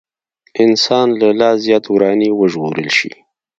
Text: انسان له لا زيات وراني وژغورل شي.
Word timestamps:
انسان 0.65 1.07
له 1.19 1.29
لا 1.39 1.51
زيات 1.63 1.85
وراني 1.93 2.29
وژغورل 2.39 2.89
شي. 2.97 3.11